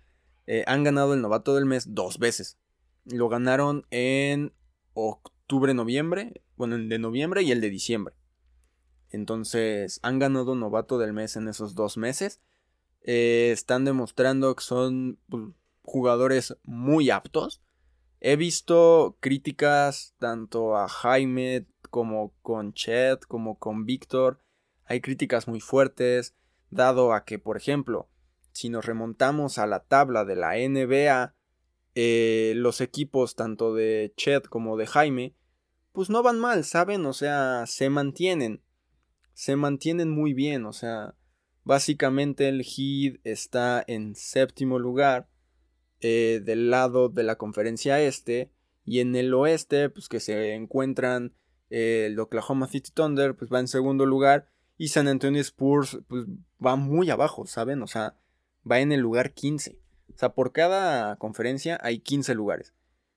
Eh, 0.52 0.66
han 0.68 0.84
ganado 0.84 1.14
el 1.14 1.22
Novato 1.22 1.56
del 1.56 1.66
mes 1.66 1.94
dos 1.94 2.20
veces. 2.20 2.58
Lo 3.06 3.30
ganaron 3.30 3.86
en 3.90 4.52
octubre, 4.94 5.74
noviembre, 5.74 6.44
bueno, 6.58 6.76
el 6.76 6.90
de 6.90 7.00
noviembre 7.00 7.42
y 7.44 7.54
el 7.54 7.62
de 7.62 7.70
diciembre. 7.70 8.16
Entonces, 9.12 10.02
han 10.04 10.20
ganado 10.20 10.56
Novato 10.56 10.98
del 10.98 11.14
mes 11.14 11.38
en 11.38 11.48
esos 11.48 11.74
dos 11.74 11.96
meses 11.96 12.42
eh, 13.04 13.52
están 13.52 13.86
demostrando 13.86 14.54
que 14.56 14.64
son 14.64 15.20
pues, 15.30 15.44
jugadores 15.84 16.58
muy 16.64 17.10
aptos. 17.12 17.62
He 18.20 18.36
visto 18.36 19.18
críticas 19.22 20.16
tanto 20.20 20.76
a 20.76 20.88
Jaime 20.88 21.66
como 21.90 22.34
con 22.42 22.74
Chet, 22.74 23.26
como 23.26 23.58
con 23.58 23.86
Víctor. 23.86 24.40
Hay 24.84 25.00
críticas 25.00 25.48
muy 25.48 25.62
fuertes, 25.62 26.36
dado 26.70 27.14
a 27.14 27.24
que, 27.24 27.40
por 27.40 27.58
ejemplo, 27.58 28.11
si 28.52 28.70
nos 28.70 28.86
remontamos 28.86 29.58
a 29.58 29.68
la 29.68 29.84
tabla 29.84 30.26
de 30.26 30.36
la 30.36 30.56
NBA, 30.58 31.36
eh, 31.96 32.54
los 32.56 32.82
equipos 32.82 33.36
tanto 33.36 33.74
de 33.74 34.14
Chet 34.18 34.48
como 34.48 34.78
de 34.78 34.88
Jaime, 34.88 35.36
pues 35.92 36.10
no 36.10 36.24
van 36.24 36.40
mal, 36.40 36.64
¿saben? 36.64 37.06
O 37.06 37.14
sea, 37.14 37.66
se 37.68 37.90
mantienen. 37.90 38.64
Se 39.34 39.56
mantienen 39.56 40.10
muy 40.10 40.34
bien, 40.34 40.66
o 40.66 40.74
sea, 40.74 41.16
Básicamente 41.64 42.50
el 42.50 42.64
Heat 42.64 43.20
está 43.24 43.84
en 43.86 44.16
séptimo 44.16 44.80
lugar 44.80 45.30
eh, 46.00 46.42
del 46.44 46.72
lado 46.72 47.10
de 47.10 47.24
la 47.24 47.38
conferencia 47.38 48.02
este 48.02 48.52
y 48.84 49.00
en 49.00 49.16
el 49.16 49.34
oeste 49.34 49.90
pues 49.90 50.10
que 50.10 50.20
se 50.20 50.56
encuentran 50.56 51.36
eh, 51.70 52.08
el 52.08 52.20
Oklahoma 52.20 52.68
City 52.68 52.90
Thunder 52.92 53.36
pues 53.36 53.52
va 53.52 53.60
en 53.60 53.68
segundo 53.68 54.08
lugar 54.08 54.48
y 54.76 54.88
San 54.88 55.08
Antonio 55.08 55.40
Spurs 55.42 56.00
pues 56.08 56.26
va 56.64 56.76
muy 56.76 57.12
abajo, 57.12 57.46
¿saben? 57.46 57.84
O 57.84 57.88
sea, 57.88 58.16
va 58.70 58.80
en 58.80 58.92
el 58.92 59.00
lugar 59.00 59.34
15. 59.34 59.78
O 60.14 60.18
sea, 60.18 60.30
por 60.30 60.52
cada 60.52 61.16
conferencia 61.18 61.80
hay 61.82 62.00
15 62.00 62.36
lugares. 62.36 62.74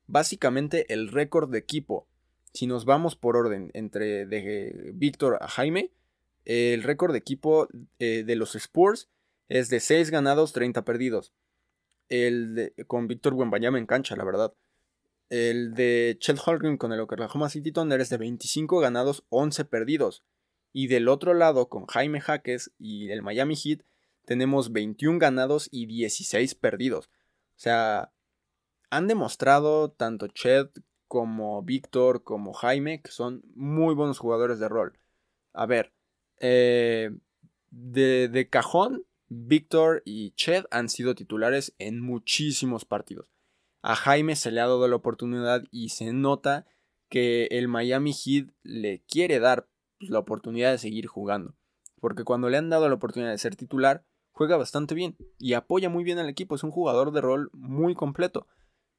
Básicamente 0.07 0.93
el 0.93 1.09
récord 1.09 1.51
de 1.51 1.59
equipo, 1.59 2.07
si 2.53 2.67
nos 2.67 2.85
vamos 2.85 3.17
por 3.17 3.37
orden 3.37 3.71
entre 3.75 4.27
de 4.27 4.93
Víctor 4.95 5.39
a 5.41 5.49
Jaime, 5.49 5.91
el 6.45 6.83
récord 6.83 7.13
de 7.13 7.19
equipo 7.19 7.69
eh, 7.99 8.23
de 8.25 8.37
los 8.37 8.55
Spurs 8.55 9.09
es 9.49 9.71
de 9.71 9.81
6 9.81 10.11
ganados, 10.11 10.53
30 10.53 10.85
perdidos. 10.85 11.33
El 12.09 12.55
de, 12.55 12.75
con 12.87 13.09
Víctor 13.09 13.35
Wembanyama 13.35 13.79
en 13.79 13.87
cancha, 13.87 14.17
la 14.17 14.25
verdad. 14.25 14.53
El 15.31 15.75
de 15.75 16.17
Chet 16.21 16.39
Holmgren 16.45 16.77
con 16.77 16.93
el 16.93 17.01
Oklahoma 17.01 17.49
City 17.49 17.73
Thunder 17.73 18.01
es 18.01 18.11
de 18.11 18.19
25 18.19 18.79
ganados, 18.81 19.25
11 19.31 19.65
perdidos. 19.65 20.23
Y 20.73 20.89
del 20.89 21.09
otro 21.09 21.35
lado, 21.35 21.69
con 21.69 21.87
Jaime 21.87 22.21
Jaques 22.21 22.73
y 22.79 23.11
el 23.11 23.23
Miami 23.23 23.57
Heat, 23.57 23.81
tenemos 24.25 24.73
21 24.73 25.19
ganados 25.19 25.69
y 25.71 25.87
16 25.87 26.55
perdidos. 26.55 27.07
O 27.07 27.59
sea, 27.59 28.13
han 28.91 29.07
demostrado 29.07 29.91
tanto 29.91 30.29
Ched 30.29 30.69
como 31.09 31.63
Víctor, 31.63 32.25
como 32.25 32.53
Jaime, 32.53 33.03
que 33.03 33.11
son 33.11 33.43
muy 33.55 33.95
buenos 33.95 34.19
jugadores 34.19 34.59
de 34.59 34.69
rol. 34.69 34.99
A 35.53 35.67
ver, 35.67 35.93
eh, 36.41 37.11
de, 37.71 38.29
de 38.29 38.49
cajón, 38.49 39.05
Víctor 39.29 40.03
y 40.05 40.33
Ched 40.33 40.65
han 40.71 40.89
sido 40.89 41.15
titulares 41.15 41.75
en 41.79 42.01
muchísimos 42.01 42.85
partidos. 42.85 43.27
A 43.83 43.97
Jaime 43.97 44.37
se 44.37 44.51
le 44.51 44.61
ha 44.61 44.67
dado 44.67 44.89
la 44.89 44.97
oportunidad 44.97 45.65
y 45.71 45.91
se 45.91 46.13
nota 46.13 46.67
que 47.09 47.47
el 47.51 47.69
Miami 47.69 48.13
Heat 48.13 48.49
le 48.63 49.03
quiere 49.07 49.39
dar 49.39 49.69
pues, 49.99 50.11
la 50.11 50.19
oportunidad 50.19 50.73
de 50.73 50.79
seguir 50.79 51.07
jugando. 51.07 51.55
Porque 52.01 52.25
cuando 52.25 52.49
le 52.49 52.57
han 52.57 52.71
dado 52.71 52.89
la 52.89 52.95
oportunidad 52.95 53.31
de 53.31 53.39
ser 53.39 53.57
titular, 53.57 54.05
juega 54.35 54.59
bastante 54.59 54.95
bien 54.95 55.17
y 55.39 55.55
apoya 55.55 55.89
muy 55.89 56.05
bien 56.05 56.19
al 56.19 56.29
equipo. 56.29 56.55
Es 56.55 56.65
un 56.65 56.71
jugador 56.71 57.13
de 57.13 57.23
rol 57.23 57.51
muy 57.55 57.95
completo. 57.95 58.47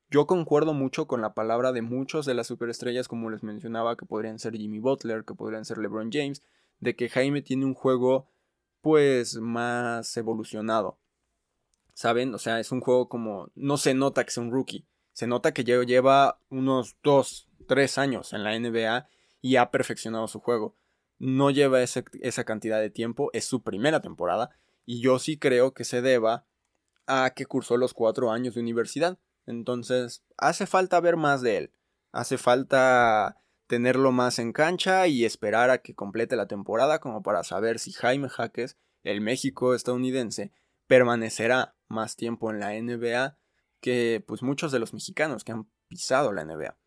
Yo 0.09 0.25
concuerdo 0.25 0.73
mucho 0.73 1.07
con 1.07 1.21
la 1.21 1.33
palabra 1.33 1.71
de 1.71 1.81
muchos 1.81 2.25
de 2.25 2.33
las 2.33 2.47
superestrellas, 2.47 3.07
como 3.07 3.29
les 3.29 3.43
mencionaba, 3.43 3.97
que 3.97 4.05
podrían 4.05 4.39
ser 4.39 4.55
Jimmy 4.55 4.79
Butler, 4.79 5.25
que 5.25 5.35
podrían 5.35 5.65
ser 5.65 5.77
LeBron 5.77 6.09
James, 6.11 6.41
de 6.79 6.95
que 6.95 7.09
Jaime 7.09 7.41
tiene 7.41 7.65
un 7.65 7.73
juego 7.73 8.27
pues 8.81 9.37
más 9.37 10.15
evolucionado. 10.15 10.99
¿Saben? 11.93 12.33
O 12.33 12.37
sea, 12.37 12.59
es 12.59 12.71
un 12.71 12.81
juego 12.81 13.09
como... 13.09 13.49
No 13.55 13.77
se 13.77 13.93
nota 13.93 14.23
que 14.23 14.31
sea 14.31 14.43
un 14.43 14.51
rookie. 14.51 14.85
Se 15.13 15.27
nota 15.27 15.53
que 15.53 15.63
lleva 15.63 16.39
unos 16.49 16.97
2, 17.03 17.49
3 17.67 17.97
años 17.97 18.33
en 18.33 18.43
la 18.43 18.57
NBA 18.59 19.07
y 19.41 19.55
ha 19.55 19.71
perfeccionado 19.71 20.27
su 20.27 20.39
juego. 20.39 20.75
No 21.17 21.49
lleva 21.49 21.81
esa 21.81 22.43
cantidad 22.43 22.79
de 22.79 22.89
tiempo, 22.89 23.29
es 23.33 23.45
su 23.45 23.63
primera 23.63 24.01
temporada. 24.01 24.51
Y 24.85 25.01
yo 25.01 25.19
sí 25.19 25.37
creo 25.37 25.73
que 25.73 25.83
se 25.83 26.01
deba 26.01 26.45
a 27.07 27.31
que 27.35 27.45
cursó 27.45 27.77
los 27.77 27.93
4 27.93 28.31
años 28.31 28.55
de 28.55 28.61
universidad. 28.61 29.19
Entonces, 29.45 30.23
hace 30.37 30.65
falta 30.65 30.99
ver 30.99 31.17
más 31.17 31.41
de 31.41 31.57
él. 31.57 31.71
Hace 32.11 32.37
falta 32.37 33.41
tenerlo 33.67 34.11
más 34.11 34.39
en 34.39 34.53
cancha 34.53 35.07
y 35.07 35.25
esperar 35.25 35.69
a 35.69 35.79
que 35.79 35.95
complete 35.95 36.35
la 36.35 36.47
temporada 36.47 36.99
como 36.99 37.23
para 37.23 37.43
saber 37.43 37.79
si 37.79 37.91
Jaime 37.91 38.29
Jaques, 38.29 38.77
el 39.03 39.21
México 39.21 39.73
estadounidense, 39.73 40.51
permanecerá 40.87 41.75
más 41.87 42.15
tiempo 42.15 42.51
en 42.51 42.59
la 42.59 42.73
NBA 42.73 43.37
que 43.81 44.23
pues 44.25 44.43
muchos 44.43 44.71
de 44.71 44.79
los 44.79 44.93
mexicanos 44.93 45.43
que 45.43 45.51
han 45.51 45.69
pisado 45.87 46.31
la 46.31 46.45
NBA. 46.45 46.77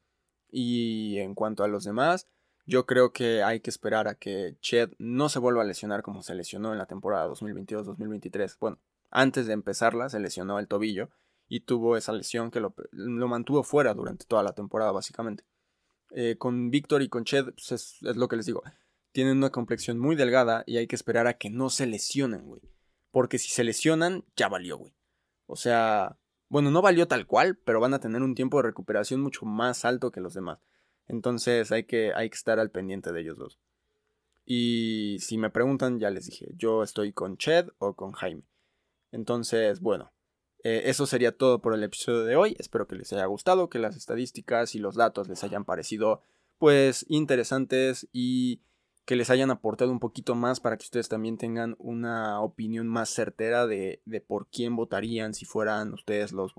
Y 0.51 1.19
en 1.19 1.35
cuanto 1.35 1.63
a 1.63 1.69
los 1.69 1.85
demás, 1.85 2.29
yo 2.69 2.85
creo 2.85 3.13
que 3.13 3.43
hay 3.43 3.61
que 3.61 3.71
esperar 3.71 4.09
a 4.09 4.15
que 4.15 4.59
Ched 4.61 4.91
no 4.99 5.31
se 5.31 5.39
vuelva 5.39 5.63
a 5.63 5.65
lesionar 5.65 6.03
como 6.03 6.23
se 6.23 6.35
lesionó 6.35 6.73
en 6.73 6.79
la 6.79 6.85
temporada 6.85 7.27
2022-2023. 7.29 8.59
Bueno, 8.61 8.79
antes 9.11 9.47
de 9.47 9.55
empezarla 9.55 10.11
se 10.11 10.21
lesionó 10.21 10.59
el 10.59 10.69
tobillo 10.69 11.09
y 11.49 11.61
tuvo 11.61 11.97
esa 11.97 12.13
lesión 12.13 12.51
que 12.51 12.61
lo, 12.61 12.75
mantuvo 13.27 13.63
fuera 13.63 13.95
durante 13.95 14.27
toda 14.27 14.43
la 14.43 14.53
temporada 14.53 14.93
básicamente. 14.93 15.45
Eh, 16.11 16.37
con 16.37 16.71
Víctor 16.71 17.01
y 17.01 17.09
con 17.09 17.25
Ched 17.25 17.55
pues, 17.55 17.73
es, 17.73 18.03
es, 18.03 18.17
lo 18.17 18.29
que 18.29 18.37
les 18.37 18.45
digo. 18.45 18.63
Tienen 19.13 19.39
una 19.39 19.51
complexión 19.51 19.99
muy 19.99 20.15
delgada 20.15 20.63
y 20.67 20.77
hay 20.77 20.87
que 20.87 20.97
esperar 20.97 21.27
a 21.27 21.39
que 21.39 21.49
no 21.49 21.71
se 21.71 21.87
lesionen, 21.87 22.45
güey. 22.45 22.61
Porque 23.11 23.39
si 23.39 23.49
se 23.49 23.65
lesionan, 23.65 24.27
ya 24.37 24.51
valió, 24.51 24.77
güey. 24.77 24.93
O 25.47 25.57
sea, 25.57 26.19
bueno, 26.51 26.71
no 26.71 26.83
valió 26.83 27.09
tal 27.09 27.27
cual, 27.27 27.57
pero 27.57 27.81
van 27.81 27.95
a 27.95 28.01
tener 28.01 28.21
un 28.21 28.35
tiempo 28.35 28.59
de 28.59 28.65
recuperación 28.65 29.23
mucho 29.23 29.47
más 29.47 29.87
alto 29.87 30.13
que 30.13 30.21
los 30.21 30.35
demás. 30.35 30.59
Entonces 31.09 31.73
hay 31.73 31.85
que, 31.85 32.13
hay 32.15 32.31
que 32.31 32.37
estar 32.37 32.59
al 32.59 32.71
pendiente 32.71 33.13
de 33.13 33.21
ellos 33.21 33.39
dos. 33.39 33.59
Y 34.45 35.19
si 35.21 35.37
me 35.37 35.51
preguntan, 35.51 35.99
ya 35.99 36.11
les 36.11 36.27
dije, 36.27 36.49
yo 36.57 36.83
estoy 36.83 37.13
con 37.13 37.37
Ched 37.37 37.69
o 37.79 37.95
con 37.95 38.13
Jaime. 38.13 38.45
Entonces, 39.11 39.81
bueno, 39.81 40.13
eh, 40.63 40.83
eso 40.87 41.07
sería 41.07 41.37
todo 41.37 41.61
por 41.61 41.75
el 41.75 41.83
episodio 41.83 42.25
de 42.25 42.37
hoy. 42.37 42.57
Espero 42.59 42.87
que 42.87 42.97
les 42.97 43.13
haya 43.13 43.27
gustado, 43.27 43.69
que 43.69 43.79
las 43.79 43.97
estadísticas 43.97 44.75
y 44.75 44.79
los 44.79 44.97
datos 44.97 45.29
les 45.29 45.45
hayan 45.45 45.65
parecido 45.65 46.23
pues 46.59 47.07
interesantes 47.09 48.09
y 48.13 48.63
que 49.05 49.17
les 49.17 49.31
hayan 49.31 49.51
aportado 49.51 49.91
un 49.91 50.01
poquito 50.01 50.35
más 50.35 50.61
para 50.61 50.77
que 50.77 50.85
ustedes 50.85 51.09
también 51.09 51.39
tengan 51.39 51.77
una 51.79 52.41
opinión 52.43 52.89
más 52.89 53.09
certera 53.09 53.67
de, 53.67 54.03
de 54.05 54.21
por 54.21 54.49
quién 54.49 54.77
votarían 54.77 55.33
si 55.33 55.47
fueran 55.47 55.95
ustedes 55.95 56.33
los, 56.33 56.53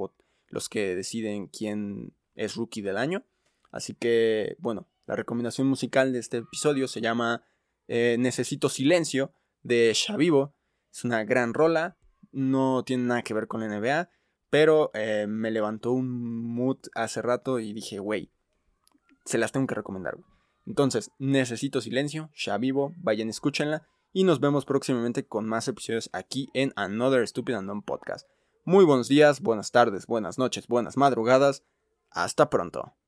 los 0.48 0.70
que 0.70 0.96
deciden 0.96 1.48
quién 1.48 2.14
es 2.36 2.56
rookie 2.56 2.82
del 2.82 2.98
año. 2.98 3.24
Así 3.72 3.94
que, 3.94 4.56
bueno, 4.60 4.88
la 5.06 5.16
recomendación 5.16 5.68
musical 5.68 6.14
de 6.14 6.20
este 6.20 6.38
episodio 6.38 6.88
se 6.88 7.02
llama 7.02 7.44
eh, 7.88 8.18
Necesito 8.20 8.70
Silencio 8.70 9.34
de 9.64 9.92
Shavivo. 9.94 10.56
Es 10.92 11.04
una 11.04 11.24
gran 11.24 11.54
rola, 11.54 11.98
no 12.32 12.84
tiene 12.84 13.04
nada 13.04 13.22
que 13.24 13.34
ver 13.34 13.48
con 13.48 13.62
la 13.62 13.68
NBA, 13.68 14.10
pero 14.50 14.92
eh, 14.94 15.28
me 15.28 15.52
levantó 15.52 15.92
un 15.92 16.54
mood 16.54 16.78
hace 16.96 17.22
rato 17.22 17.60
y 17.60 17.74
dije, 17.74 18.00
güey, 18.00 18.32
se 19.26 19.38
las 19.38 19.52
tengo 19.52 19.68
que 19.68 19.76
recomendar. 19.76 20.18
Entonces, 20.66 21.12
necesito 21.18 21.82
silencio, 21.82 22.30
ya 22.36 22.58
vivo, 22.58 22.94
vayan, 22.98 23.30
escúchenla 23.30 23.88
y 24.12 24.24
nos 24.24 24.40
vemos 24.40 24.66
próximamente 24.66 25.28
con 25.28 25.48
más 25.48 25.68
episodios 25.68 26.10
aquí 26.14 26.50
en 26.54 26.74
Another 26.76 27.28
Stupid 27.28 27.56
and 27.56 27.84
Podcast. 27.86 28.28
Muy 28.66 28.86
buenos 28.86 29.08
días, 29.08 29.42
buenas 29.42 29.72
tardes, 29.72 30.06
buenas 30.06 30.38
noches, 30.38 30.68
buenas 30.68 30.98
madrugadas. 30.98 31.64
Hasta 32.12 32.50
pronto. 32.50 32.99